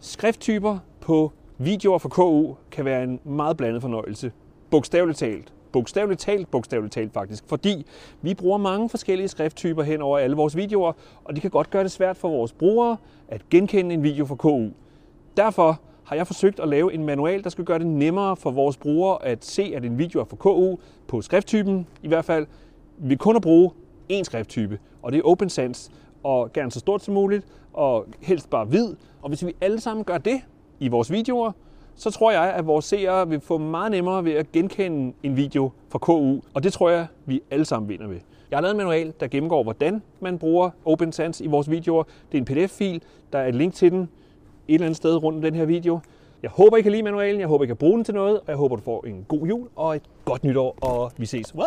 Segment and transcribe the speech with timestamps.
[0.00, 4.32] Skrifttyper på videoer fra KU kan være en meget blandet fornøjelse.
[4.70, 5.52] Bogstaveligt talt.
[5.72, 7.44] Bogstaveligt talt, bogstaveligt talt faktisk.
[7.46, 7.86] Fordi
[8.22, 10.92] vi bruger mange forskellige skrifttyper hen over alle vores videoer,
[11.24, 12.96] og det kan godt gøre det svært for vores brugere
[13.28, 14.68] at genkende en video fra KU.
[15.36, 18.76] Derfor har jeg forsøgt at lave en manual, der skal gøre det nemmere for vores
[18.76, 20.76] brugere at se, at en video er fra KU
[21.06, 22.46] på skrifttypen i hvert fald.
[22.98, 23.70] Vi kun at bruge
[24.12, 25.90] én skrifttype, og det er Open Sans,
[26.22, 28.94] og gerne så stort som muligt, og helst bare hvid.
[29.22, 30.40] Og hvis vi alle sammen gør det
[30.80, 31.52] i vores videoer,
[31.94, 35.70] så tror jeg, at vores seere vil få meget nemmere ved at genkende en video
[35.88, 38.20] fra KU, og det tror jeg, vi alle sammen vinder ved.
[38.50, 42.02] Jeg har lavet en manual, der gennemgår, hvordan man bruger Open Sans i vores videoer.
[42.02, 45.36] Det er en pdf-fil, der er et link til den et eller andet sted rundt
[45.36, 46.00] om den her video.
[46.42, 48.44] Jeg håber, I kan lide manualen, jeg håber, I kan bruge den til noget, og
[48.48, 51.54] jeg håber, du får en god jul og et godt nytår, og vi ses.
[51.54, 51.64] Wow!